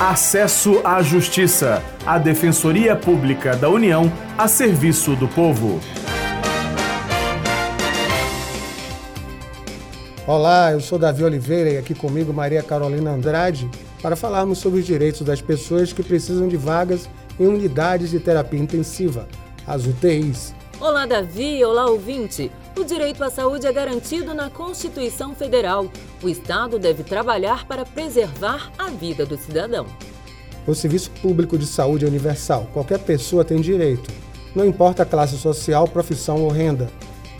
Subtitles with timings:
[0.00, 5.78] Acesso à Justiça, a Defensoria Pública da União a serviço do povo.
[10.26, 13.68] Olá, eu sou Davi Oliveira e aqui comigo Maria Carolina Andrade
[14.00, 17.06] para falarmos sobre os direitos das pessoas que precisam de vagas
[17.38, 19.28] em unidades de terapia intensiva,
[19.66, 20.54] as UTIs.
[20.80, 21.62] Olá, Davi.
[21.62, 22.50] Olá, ouvinte.
[22.80, 25.86] O direito à saúde é garantido na Constituição Federal.
[26.22, 29.84] O Estado deve trabalhar para preservar a vida do cidadão.
[30.66, 32.66] O serviço público de saúde é universal.
[32.72, 34.10] Qualquer pessoa tem direito.
[34.54, 36.90] Não importa a classe social, profissão ou renda.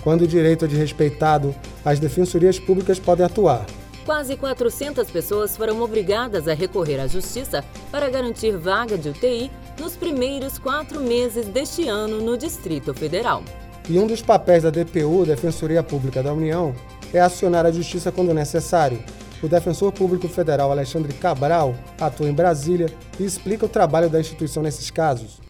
[0.05, 3.65] Quando o direito é desrespeitado, as defensorias públicas podem atuar.
[4.05, 9.97] Quase 400 pessoas foram obrigadas a recorrer à justiça para garantir vaga de UTI nos
[9.97, 13.43] primeiros quatro meses deste ano no Distrito Federal.
[13.91, 16.73] E um dos papéis da DPU, Defensoria Pública da União,
[17.13, 19.03] é acionar a justiça quando necessário.
[19.43, 22.87] O defensor público federal Alexandre Cabral atua em Brasília
[23.19, 25.41] e explica o trabalho da instituição nesses casos.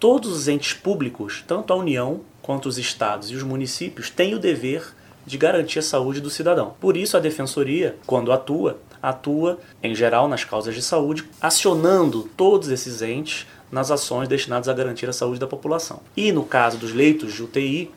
[0.00, 4.38] Todos os entes públicos, tanto a União quanto os estados e os municípios, têm o
[4.38, 4.94] dever
[5.26, 6.74] de garantir a saúde do cidadão.
[6.80, 12.70] Por isso, a defensoria, quando atua, atua, em geral, nas causas de saúde, acionando todos
[12.70, 16.00] esses entes nas ações destinadas a garantir a saúde da população.
[16.16, 17.90] E no caso dos leitos de UTI,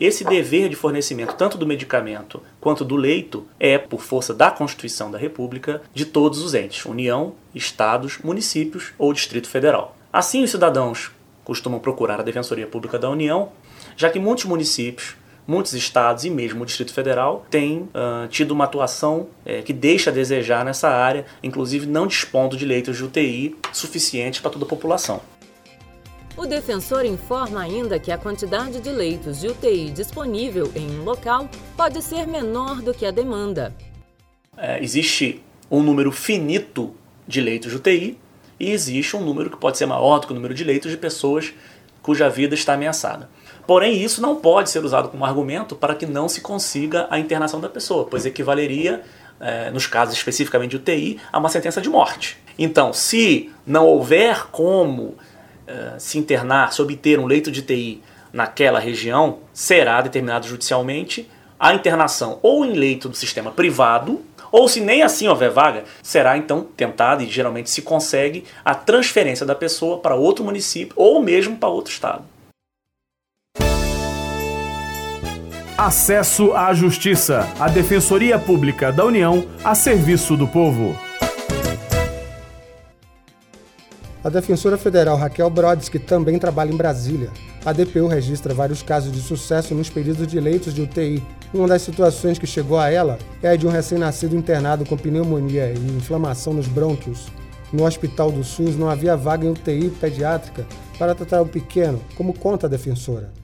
[0.00, 5.10] esse dever de fornecimento, tanto do medicamento quanto do leito, é, por força da Constituição
[5.10, 9.94] da República, de todos os entes, União, Estados, municípios ou Distrito Federal.
[10.10, 11.10] Assim, os cidadãos
[11.44, 13.50] costumam procurar a Defensoria Pública da União,
[13.96, 18.64] já que muitos municípios muitos estados e mesmo o Distrito Federal têm uh, tido uma
[18.64, 23.56] atuação é, que deixa a desejar nessa área, inclusive não dispondo de leitos de UTI
[23.72, 25.20] suficientes para toda a população.
[26.36, 31.48] O defensor informa ainda que a quantidade de leitos de UTI disponível em um local
[31.76, 33.74] pode ser menor do que a demanda.
[34.56, 36.94] É, existe um número finito
[37.26, 38.18] de leitos de UTI
[38.58, 40.96] e existe um número que pode ser maior do que o número de leitos de
[40.96, 41.52] pessoas
[42.02, 43.28] cuja vida está ameaçada.
[43.70, 47.60] Porém, isso não pode ser usado como argumento para que não se consiga a internação
[47.60, 49.00] da pessoa, pois equivaleria,
[49.38, 52.36] é, nos casos especificamente de UTI, a uma sentença de morte.
[52.58, 55.14] Então, se não houver como
[55.68, 61.72] é, se internar, se obter um leito de UTI naquela região, será determinado judicialmente a
[61.72, 64.20] internação ou em leito do sistema privado,
[64.50, 69.46] ou se nem assim houver vaga, será então tentada e geralmente se consegue a transferência
[69.46, 72.24] da pessoa para outro município ou mesmo para outro estado.
[75.82, 80.94] Acesso à Justiça, a Defensoria Pública da União a serviço do povo.
[84.22, 87.30] A defensora federal Raquel Brodsky também trabalha em Brasília.
[87.64, 91.22] A DPU registra vários casos de sucesso nos pedidos de leitos de UTI.
[91.54, 95.72] Uma das situações que chegou a ela é a de um recém-nascido internado com pneumonia
[95.72, 97.28] e inflamação nos brônquios.
[97.72, 100.66] No Hospital do SUS não havia vaga em UTI pediátrica
[100.98, 103.39] para tratar o pequeno, como conta a defensora.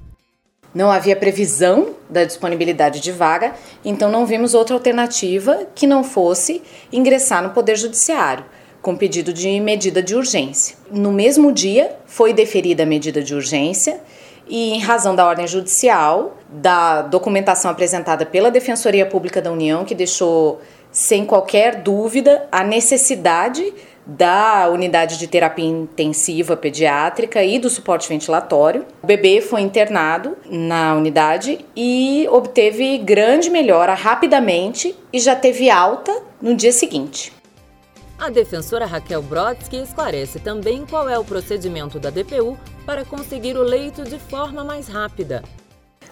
[0.77, 6.63] Não havia previsão da disponibilidade de vaga, então não vimos outra alternativa que não fosse
[6.93, 8.45] ingressar no Poder Judiciário
[8.83, 10.77] com pedido de medida de urgência.
[10.91, 14.03] No mesmo dia, foi deferida a medida de urgência
[14.47, 19.95] e, em razão da ordem judicial, da documentação apresentada pela Defensoria Pública da União, que
[19.95, 20.61] deixou
[20.93, 23.73] sem qualquer dúvida a necessidade
[24.07, 28.87] da unidade de terapia intensiva pediátrica e do suporte ventilatório.
[29.03, 36.23] O bebê foi internado na unidade e obteve grande melhora rapidamente e já teve alta
[36.41, 37.33] no dia seguinte.
[38.19, 42.57] A defensora Raquel Brodsky esclarece também qual é o procedimento da DPU
[42.87, 45.43] para conseguir o leito de forma mais rápida.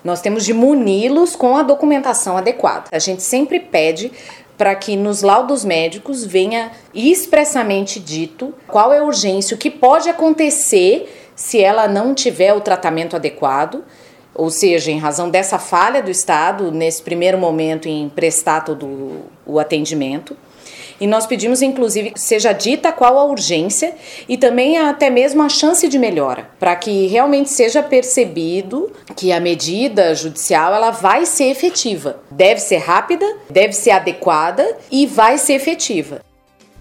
[0.04, 2.90] Nós temos de muni-los com a documentação adequada.
[2.92, 4.12] A gente sempre pede
[4.56, 10.08] para que nos laudos médicos venha expressamente dito qual é a urgência, o que pode
[10.08, 13.84] acontecer se ela não tiver o tratamento adequado,
[14.34, 19.58] ou seja, em razão dessa falha do Estado, nesse primeiro momento, em prestar todo o
[19.58, 20.36] atendimento.
[21.00, 23.94] E nós pedimos, inclusive, que seja dita qual a urgência
[24.28, 29.40] e também até mesmo a chance de melhora, para que realmente seja percebido que a
[29.40, 32.20] medida judicial ela vai ser efetiva.
[32.30, 36.20] Deve ser rápida, deve ser adequada e vai ser efetiva.